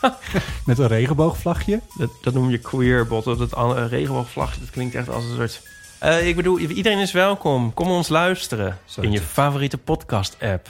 [0.66, 1.80] met een regenboogvlagje.
[1.96, 3.24] Dat, dat noem je queerbot.
[3.24, 5.62] Dat an- regenboogvlagje, dat klinkt echt als een soort...
[5.98, 7.74] Eh, ik bedoel, iedereen is welkom.
[7.74, 10.68] Kom ons luisteren Zo in je favoriete podcast-app.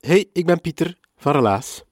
[0.00, 1.82] Hey, ik ben Pieter van Relaas.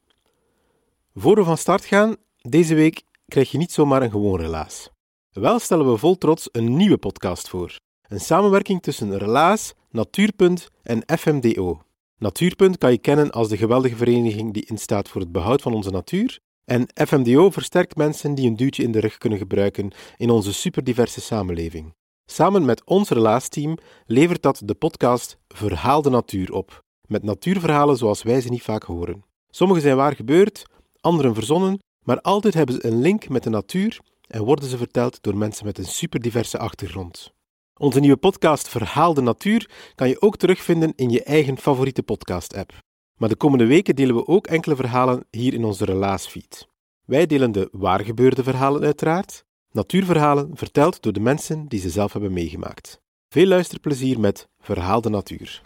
[1.14, 4.90] Voor we van start gaan, deze week krijg je niet zomaar een gewoon relaas.
[5.32, 7.76] Wel stellen we vol trots een nieuwe podcast voor.
[8.08, 11.82] Een samenwerking tussen Relaas, Natuurpunt en FMDO.
[12.18, 15.90] Natuurpunt kan je kennen als de geweldige vereniging die instaat voor het behoud van onze
[15.90, 16.38] natuur.
[16.64, 21.20] En FMDO versterkt mensen die een duwtje in de rug kunnen gebruiken in onze superdiverse
[21.20, 21.94] samenleving.
[22.30, 28.22] Samen met ons Relaas-team levert dat de podcast Verhaal de Natuur op met natuurverhalen zoals
[28.22, 29.24] wij ze niet vaak horen.
[29.50, 30.64] Sommige zijn waar gebeurd,
[31.00, 35.22] anderen verzonnen, maar altijd hebben ze een link met de natuur en worden ze verteld
[35.22, 37.32] door mensen met een superdiverse achtergrond.
[37.80, 42.72] Onze nieuwe podcast Verhaal de Natuur kan je ook terugvinden in je eigen favoriete podcast-app.
[43.16, 46.68] Maar de komende weken delen we ook enkele verhalen hier in onze Relaasfeed.
[47.04, 52.32] Wij delen de waargebeurde verhalen uiteraard, natuurverhalen verteld door de mensen die ze zelf hebben
[52.32, 53.00] meegemaakt.
[53.28, 55.62] Veel luisterplezier met Verhaal de Natuur.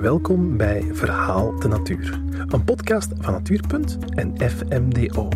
[0.00, 5.28] Welkom bij Verhaal de Natuur, een podcast van Natuurpunt en FMDO.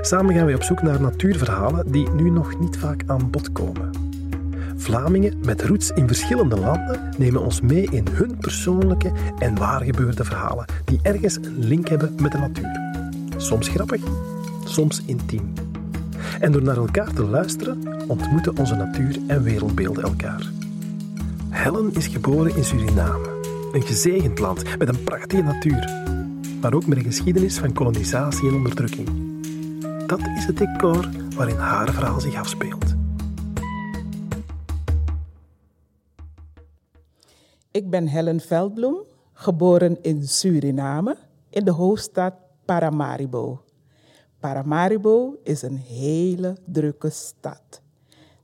[0.00, 3.90] Samen gaan we op zoek naar natuurverhalen die nu nog niet vaak aan bod komen.
[4.76, 10.64] Vlamingen met roots in verschillende landen nemen ons mee in hun persoonlijke en waargebeurde verhalen
[10.84, 13.02] die ergens een link hebben met de natuur.
[13.36, 14.02] Soms grappig,
[14.64, 15.52] soms intiem.
[16.40, 17.78] En door naar elkaar te luisteren,
[18.08, 20.50] ontmoeten onze natuur en wereldbeelden elkaar.
[21.48, 23.33] Helen is geboren in Suriname.
[23.74, 26.02] Een gezegend land met een prachtige natuur.
[26.60, 29.08] Maar ook met een geschiedenis van kolonisatie en onderdrukking.
[30.06, 32.94] Dat is het decor waarin haar verhaal zich afspeelt.
[37.70, 39.02] Ik ben Helen Veldbloem,
[39.32, 41.16] geboren in Suriname,
[41.50, 43.64] in de hoofdstad Paramaribo.
[44.38, 47.82] Paramaribo is een hele drukke stad.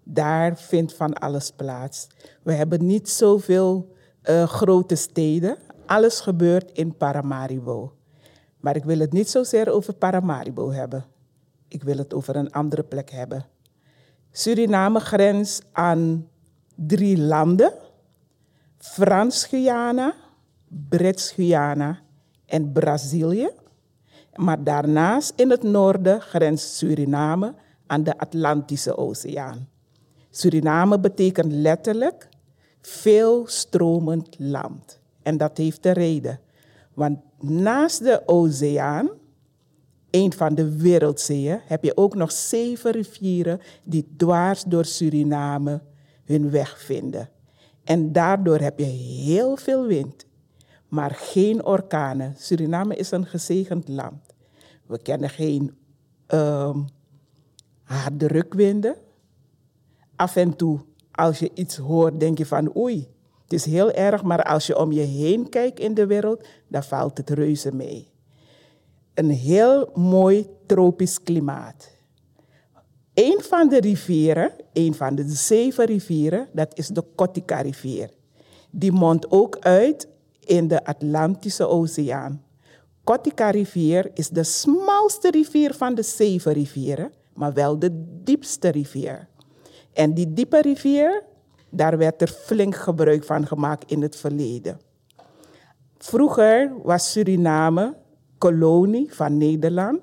[0.02, 2.06] Daar vindt van alles plaats.
[2.42, 3.98] We hebben niet zoveel
[4.30, 5.56] eh, grote steden.
[5.86, 7.92] Alles gebeurt in Paramaribo.
[8.60, 11.04] Maar ik wil het niet zozeer over Paramaribo hebben.
[11.68, 13.44] Ik wil het over een andere plek hebben.
[14.30, 16.28] Suriname grenst aan
[16.74, 17.72] drie landen.
[18.78, 20.14] Frans-Guyana,
[20.88, 21.98] Brits-Guyana
[22.46, 23.50] en Brazilië.
[24.34, 27.54] Maar daarnaast in het noorden grenst Suriname
[27.86, 29.68] aan de Atlantische Oceaan.
[30.30, 32.28] Suriname betekent letterlijk
[32.80, 35.00] veel stromend land.
[35.22, 36.40] En dat heeft de reden.
[36.94, 39.08] Want naast de oceaan,
[40.10, 45.80] een van de wereldzeeën, heb je ook nog zeven rivieren die dwars door Suriname
[46.24, 47.28] hun weg vinden.
[47.84, 48.84] En daardoor heb je
[49.24, 50.26] heel veel wind,
[50.88, 52.34] maar geen orkanen.
[52.38, 54.34] Suriname is een gezegend land.
[54.86, 55.74] We kennen geen
[56.26, 56.78] ehm
[57.90, 58.96] harde rukwinden.
[60.16, 60.80] Af en toe,
[61.12, 63.08] als je iets hoort, denk je van oei,
[63.50, 66.82] het is heel erg, maar als je om je heen kijkt in de wereld, dan
[66.82, 68.08] valt het reuze mee.
[69.14, 71.90] Een heel mooi tropisch klimaat.
[73.14, 78.10] Een van de rivieren, een van de zeven rivieren, dat is de Kotika-rivier.
[78.70, 80.08] Die mondt ook uit
[80.44, 82.44] in de Atlantische Oceaan.
[83.04, 89.28] Kotika-rivier is de smalste rivier van de zeven rivieren, maar wel de diepste rivier.
[89.92, 91.22] En die diepe rivier,
[91.70, 94.80] daar werd er flink gebruik van gemaakt in het verleden.
[95.98, 97.96] Vroeger was Suriname
[98.38, 100.00] kolonie van Nederland.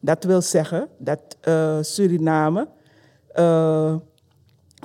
[0.00, 2.68] Dat wil zeggen dat eh, Suriname,
[3.32, 3.96] eh,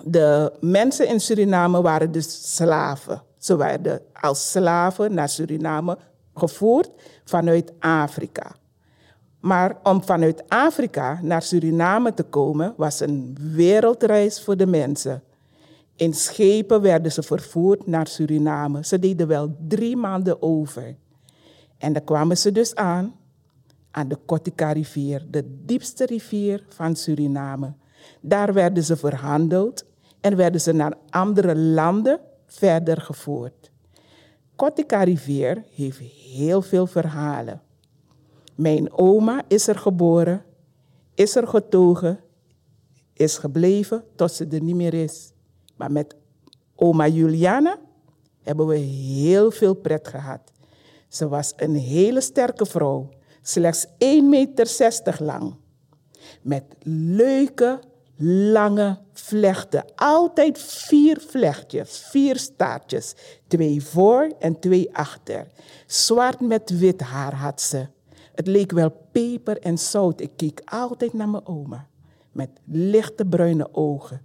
[0.03, 3.21] de mensen in Suriname waren dus slaven.
[3.37, 5.97] Ze werden als slaven naar Suriname
[6.35, 6.91] gevoerd
[7.23, 8.55] vanuit Afrika.
[9.45, 15.23] Maar om vanuit Afrika naar Suriname te komen was een wereldreis voor de mensen.
[15.95, 18.85] In schepen werden ze vervoerd naar Suriname.
[18.85, 20.95] Ze deden wel drie maanden over.
[21.77, 23.15] En dan kwamen ze dus aan
[23.91, 27.73] aan de Kotika-rivier, de diepste rivier van Suriname.
[28.21, 29.85] Daar werden ze verhandeld
[30.21, 33.71] en werden ze naar andere landen verder gevoerd.
[34.55, 35.99] Kotika Rivier heeft
[36.33, 37.61] heel veel verhalen.
[38.55, 40.43] Mijn oma is er geboren,
[41.13, 42.19] is er getogen,
[43.13, 45.31] is gebleven tot ze er niet meer is.
[45.75, 46.15] Maar met
[46.75, 47.79] oma Juliana
[48.43, 50.41] hebben we heel veel pret gehad.
[51.07, 53.09] Ze was een hele sterke vrouw,
[53.41, 55.55] slechts 1,60 meter lang.
[56.41, 57.79] Met leuke,
[58.51, 59.85] lange vlechten.
[59.95, 63.15] Altijd vier vlechtjes, vier staartjes.
[63.47, 65.47] Twee voor en twee achter.
[65.85, 67.87] Zwart met wit haar had ze.
[68.35, 70.21] Het leek wel peper en zout.
[70.21, 71.87] Ik keek altijd naar mijn oma.
[72.31, 74.21] Met lichte bruine ogen.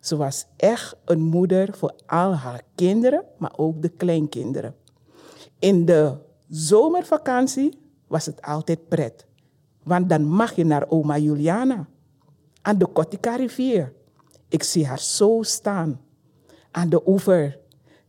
[0.00, 4.74] Ze was echt een moeder voor al haar kinderen, maar ook de kleinkinderen.
[5.58, 6.16] In de
[6.48, 9.26] zomervakantie was het altijd pret.
[9.82, 11.86] Want dan mag je naar oma Juliana.
[12.62, 13.92] Aan de Kotika rivier.
[14.48, 16.00] Ik zie haar zo staan.
[16.70, 17.58] Aan de oever.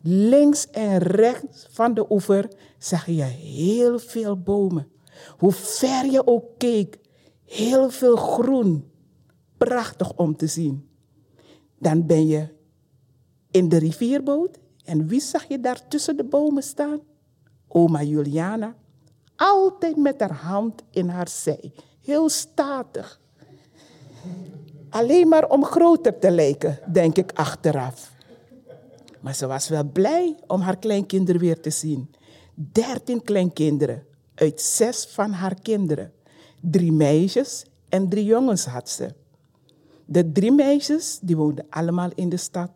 [0.01, 2.47] Links en rechts van de oever
[2.77, 4.87] zag je heel veel bomen.
[5.37, 6.99] Hoe ver je ook keek,
[7.45, 8.91] heel veel groen.
[9.57, 10.89] Prachtig om te zien.
[11.79, 12.47] Dan ben je
[13.51, 14.59] in de rivierboot.
[14.85, 16.99] En wie zag je daar tussen de bomen staan?
[17.67, 18.75] Oma Juliana.
[19.35, 21.73] Altijd met haar hand in haar zij.
[22.01, 23.21] Heel statig.
[24.89, 28.11] Alleen maar om groter te lijken, denk ik achteraf.
[29.19, 32.15] Maar ze was wel blij om haar kleinkinderen weer te zien.
[32.55, 34.05] Dertien kleinkinderen
[34.35, 36.11] uit zes van haar kinderen.
[36.61, 39.13] Drie meisjes en drie jongens had ze.
[40.05, 42.71] De drie meisjes die woonden allemaal in de stad.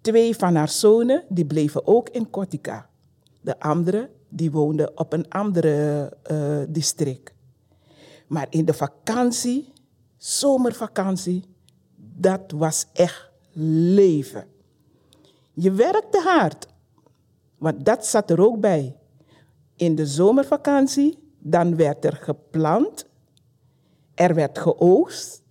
[0.00, 2.88] Twee van haar zonen die bleven ook in Kotika.
[3.40, 7.32] De andere die woonden op een andere uh, district.
[8.26, 9.72] Maar in de vakantie,
[10.16, 11.44] zomervakantie,
[11.96, 13.30] dat was echt
[13.94, 14.46] leven.
[15.52, 16.66] Je werkte hard,
[17.58, 18.96] want dat zat er ook bij.
[19.76, 23.06] In de zomervakantie, dan werd er geplant,
[24.14, 25.42] er werd geoogst,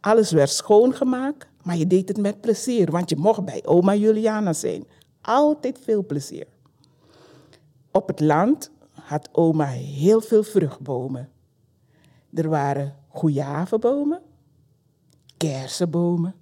[0.00, 4.52] alles werd schoongemaakt, maar je deed het met plezier, want je mocht bij oma Juliana
[4.52, 4.86] zijn.
[5.20, 6.46] Altijd veel plezier.
[7.90, 11.28] Op het land had oma heel veel vruchtbomen.
[12.34, 14.22] Er waren goejavenbomen,
[15.36, 16.34] kersenbomen,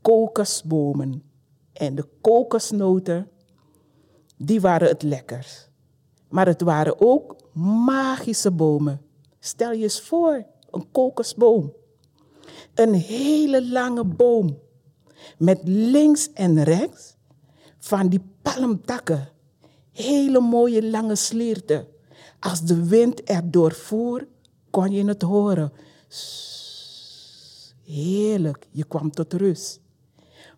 [0.00, 1.22] kokosbomen
[1.72, 3.30] en de kokosnoten,
[4.36, 5.68] die waren het lekkers.
[6.28, 7.36] Maar het waren ook
[7.86, 9.00] magische bomen.
[9.38, 11.72] Stel je eens voor, een kokosboom.
[12.74, 14.58] Een hele lange boom
[15.38, 17.16] met links en rechts
[17.78, 19.28] van die palmtakken
[19.96, 21.86] hele mooie lange slierten.
[22.40, 24.26] Als de wind erdoor voer,
[24.70, 25.72] kon je het horen.
[27.84, 29.80] Heerlijk, je kwam tot rust.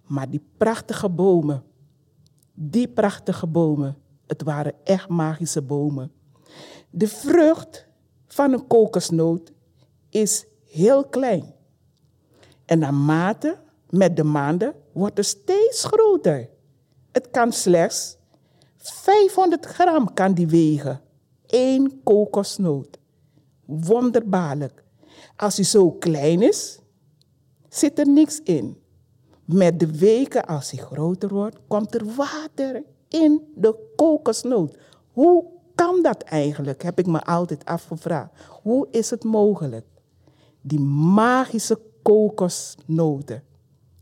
[0.07, 1.63] Maar die prachtige bomen,
[2.55, 3.97] die prachtige bomen,
[4.29, 6.13] het waren echt magische bomen.
[6.91, 7.87] De vrucht
[8.27, 9.53] van een kokosnoot
[10.09, 11.55] is heel klein.
[12.65, 13.59] En naarmate
[13.91, 16.49] met de maanden wordt het steeds groter.
[17.13, 18.17] Het kan slechts
[18.77, 21.01] 500 gram kan die wegen.
[21.47, 22.99] Eén kokosnoot.
[23.65, 24.85] Wonderbaarlijk.
[25.37, 26.79] Als hij zo klein is,
[27.69, 28.83] zit er niks in.
[29.45, 34.77] Met de weken, als hij groter wordt, komt er water in de kokosnoot.
[35.13, 36.83] Hoe kan dat eigenlijk?
[36.83, 38.31] Heb ik me altijd afgevraagd.
[38.63, 39.87] Hoe is het mogelijk?
[40.61, 43.43] Die magische kokosnoten.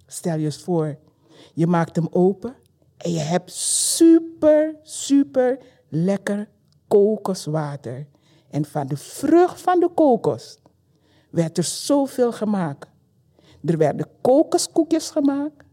[0.06, 0.98] Stel je eens voor,
[1.54, 2.54] je maakt hem open
[2.96, 5.58] en je hebt super, super
[5.88, 6.48] lekker
[6.88, 8.06] kokoswater.
[8.50, 10.58] En van de vrucht van de kokos
[11.30, 12.88] werd er zoveel gemaakt.
[13.64, 15.64] Er werden kokoskoekjes gemaakt,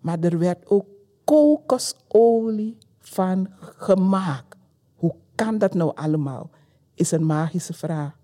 [0.00, 0.86] maar er werd ook
[1.26, 4.56] kokosolie van gemaakt.
[4.94, 6.50] Hoe kan dat nou allemaal?
[6.94, 8.18] Is een magische vraag.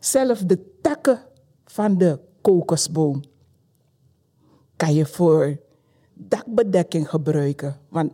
[0.00, 1.18] Zelfs de takken
[1.64, 3.22] van de kokosboom
[4.76, 5.58] kan je voor
[6.14, 7.76] dakbedekking gebruiken.
[7.88, 8.12] Want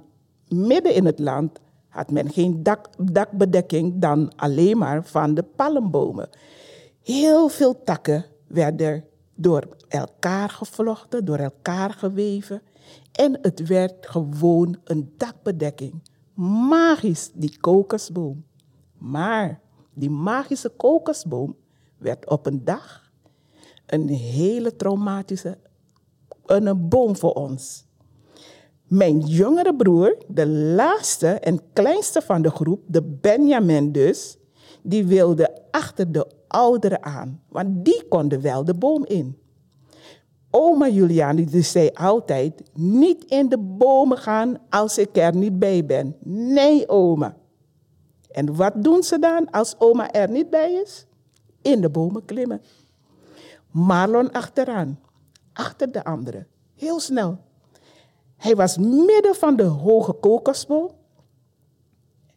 [0.49, 6.29] midden in het land had men geen dak, dakbedekking dan alleen maar van de palmbomen.
[7.03, 12.63] Heel veel takken werden door elkaar gevlochten, door elkaar geweven.
[13.13, 16.03] En het werd gewoon een dakbedekking.
[16.35, 18.45] Magisch, die kokosboom.
[18.99, 19.61] Maar
[19.95, 21.57] die magische kokosboom
[21.99, 23.11] werd op een dag
[23.87, 25.59] een hele traumatische
[26.47, 27.87] een boom voor ons.
[28.87, 34.37] Mijn jongere broer, de laatste en kleinste van de groep, de Benjamin dus,
[34.83, 39.39] die wilde achter de ouderen aan, want die konden wel de boom in.
[40.51, 45.85] Oma Juliane die zei altijd, niet in de bomen gaan als ik er niet bij
[45.87, 46.17] ben.
[46.25, 47.37] Nee, oma.
[48.31, 51.07] En wat doen ze dan als oma er niet bij is?
[51.63, 52.63] In de bomen klimmen.
[53.71, 55.01] Marlon achteraan,
[55.53, 57.39] achter de anderen, heel snel.
[58.37, 60.91] Hij was midden van de hoge kokosboom.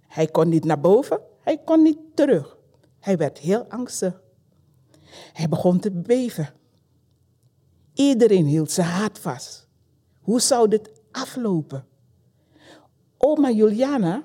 [0.08, 2.58] Hij kon niet naar boven, hij kon niet terug.
[3.00, 4.22] Hij werd heel angstig.
[5.34, 6.50] Hij begon te beven.
[8.10, 9.68] Iedereen hield zijn hart vast.
[10.22, 11.86] Hoe zou dit aflopen?
[13.18, 14.24] Oma Juliana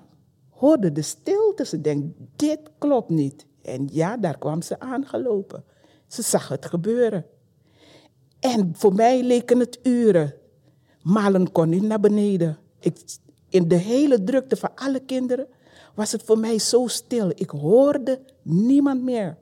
[0.50, 1.64] hoorde de stilte.
[1.64, 3.46] Ze denkt, dit klopt niet.
[3.62, 5.64] En ja, daar kwam ze aangelopen.
[6.06, 7.26] Ze zag het gebeuren.
[8.40, 10.34] En voor mij leken het uren.
[11.02, 12.58] Malen kon niet naar beneden.
[12.80, 12.98] Ik,
[13.48, 15.46] in de hele drukte van alle kinderen
[15.94, 17.30] was het voor mij zo stil.
[17.34, 19.38] Ik hoorde niemand meer.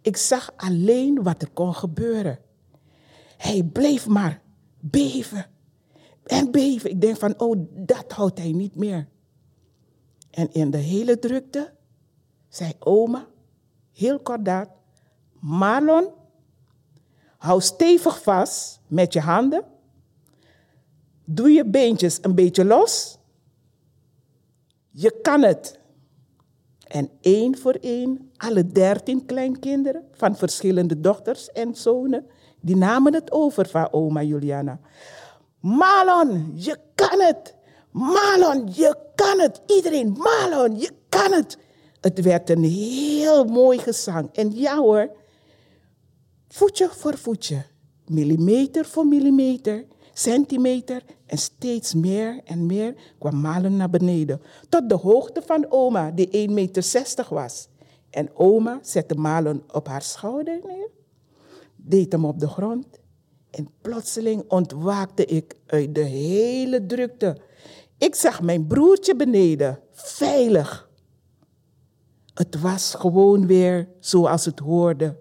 [0.00, 2.38] Ik zag alleen wat er kon gebeuren.
[3.42, 4.42] Hij bleef maar
[4.80, 5.46] beven
[6.22, 6.90] en beven.
[6.90, 9.08] Ik denk van, oh, dat houdt hij niet meer.
[10.30, 11.72] En in de hele drukte
[12.48, 13.26] zei oma,
[13.92, 14.68] heel kordaat,
[15.40, 16.08] Marlon,
[17.36, 19.64] hou stevig vast met je handen.
[21.24, 23.18] Doe je beentjes een beetje los.
[24.90, 25.80] Je kan het.
[26.86, 32.26] En één voor één, alle dertien kleinkinderen van verschillende dochters en zonen,
[32.62, 34.80] die namen het over van oma Juliana.
[35.60, 37.54] Malon, je kan het.
[37.90, 39.60] Malon, je kan het.
[39.66, 41.58] Iedereen, Malon, je kan het.
[42.00, 44.28] Het werd een heel mooi gezang.
[44.32, 45.10] En ja hoor,
[46.48, 47.62] voetje voor voetje,
[48.06, 54.42] millimeter voor millimeter, centimeter en steeds meer en meer kwam Malen naar beneden.
[54.68, 57.68] Tot de hoogte van oma, die 1,60 meter was.
[58.10, 60.88] En oma zette Malen op haar schouder neer,
[61.84, 62.86] deed hem op de grond.
[63.50, 67.36] En plotseling ontwaakte ik uit de hele drukte.
[67.98, 70.90] Ik zag mijn broertje beneden, veilig.
[72.34, 75.16] Het was gewoon weer zoals het hoorde.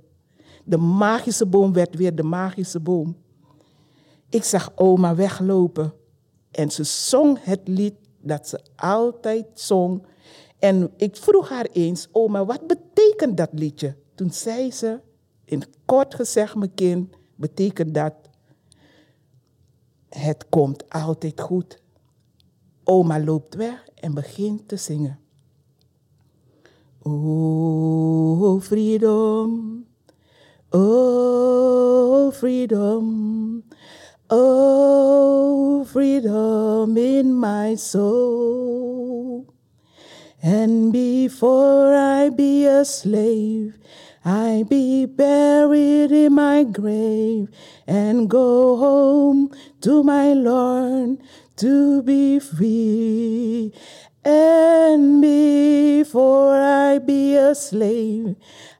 [0.63, 3.17] De magische boom werd weer de magische boom.
[4.29, 5.93] Ik zag oma weglopen
[6.51, 10.05] en ze zong het lied dat ze altijd zong.
[10.59, 13.95] En ik vroeg haar eens, oma, wat betekent dat liedje?
[14.15, 14.99] Toen zei ze,
[15.51, 18.13] in kort gezegd, mijn kind, betekent dat
[20.09, 21.81] het komt altijd goed.
[22.83, 25.19] Oma loopt weg en begint te zingen.
[27.01, 29.85] Oh, freedom.
[30.69, 33.63] Oh, freedom.
[34.27, 39.45] Oh, freedom in my soul.
[40.41, 43.80] And before I be a slave,
[44.23, 47.49] I be buried in my grave
[47.87, 49.51] and go home
[49.81, 51.17] to my Lord
[51.57, 53.73] to be free.
[54.23, 58.35] And before I be a slave,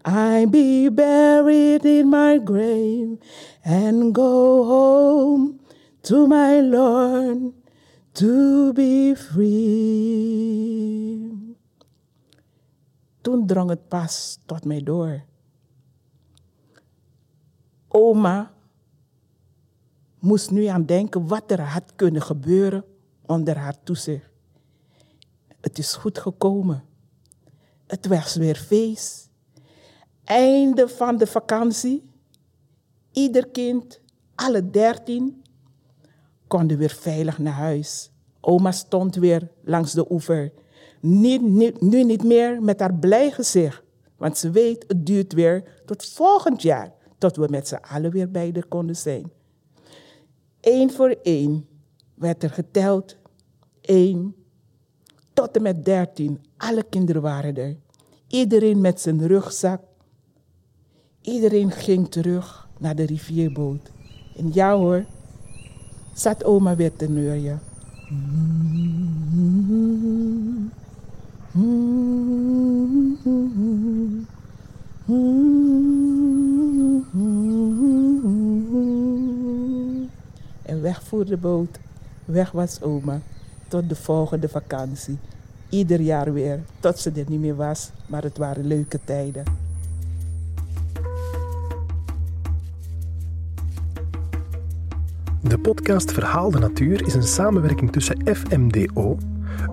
[0.05, 3.17] I be buried in my grave
[3.65, 5.59] and go home
[6.03, 7.53] to my Lord
[8.13, 9.61] to be free.
[13.21, 15.29] Toen drong het pas tot mij door.
[17.91, 18.53] Oma
[20.19, 22.83] moest nu aan denken wat er had kunnen gebeuren
[23.25, 24.29] onder haar toezicht.
[25.61, 26.83] Het is goed gekomen.
[27.87, 29.29] Het was weer feest.
[30.23, 32.09] Einde van de vakantie.
[33.11, 34.01] Ieder kind,
[34.35, 35.43] alle dertien,
[36.47, 38.11] konden weer veilig naar huis.
[38.41, 40.53] Oma stond weer langs de oever.
[41.01, 43.83] Niet, nu niet meer met haar blij gezicht.
[44.17, 46.93] Want ze weet, het duurt weer tot volgend jaar.
[47.21, 49.31] Tot we met z'n allen weer bij haar konden zijn.
[50.61, 51.67] Eén voor één
[52.13, 53.15] werd er geteld.
[53.81, 54.35] Eén
[55.33, 56.39] tot en met dertien.
[56.57, 57.75] Alle kinderen waren er.
[58.27, 59.81] Iedereen met zijn rugzak.
[61.21, 63.91] Iedereen ging terug naar de rivierboot.
[64.35, 65.05] En ja hoor,
[66.13, 67.59] zat oma weer te neurien.
[80.61, 81.79] En weg voer de boot.
[82.25, 83.21] Weg was oma.
[83.67, 85.17] Tot de volgende vakantie.
[85.69, 86.59] Ieder jaar weer.
[86.79, 87.91] Tot ze er niet meer was.
[88.07, 89.43] Maar het waren leuke tijden.
[95.43, 99.17] De podcast Verhaal de Natuur is een samenwerking tussen FMDO,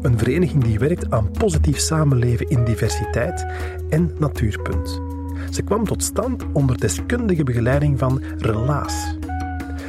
[0.03, 3.47] een vereniging die werkt aan positief samenleven in diversiteit,
[3.91, 5.08] en Natuurpunt.
[5.51, 9.17] Ze kwam tot stand onder deskundige begeleiding van Relaas.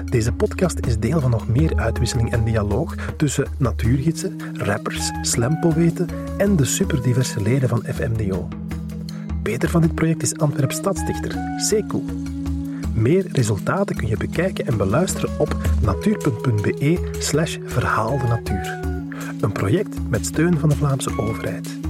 [0.06, 6.56] Deze podcast is deel van nog meer uitwisseling en dialoog tussen natuurgidsen, rappers, slampoëten en
[6.56, 8.48] de superdiverse leden van FMDO.
[9.44, 12.04] Beter van dit project is Antwerp stadsdichter, Sekou.
[12.94, 18.80] Meer resultaten kun je bekijken en beluisteren op natuur.be slash verhaal de natuur.
[19.42, 21.89] Een project met steun van de Vlaamse overheid.